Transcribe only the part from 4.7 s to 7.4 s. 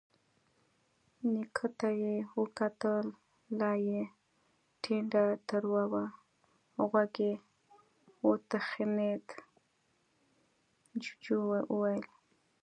ټنډه تروه وه. غوږ يې